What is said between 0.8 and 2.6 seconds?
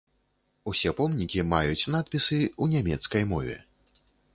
помнікі маюць надпісы